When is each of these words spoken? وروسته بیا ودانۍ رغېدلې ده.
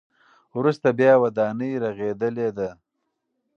وروسته 0.57 0.87
بیا 0.99 1.13
ودانۍ 1.23 1.71
رغېدلې 1.83 2.49
ده. 2.57 2.69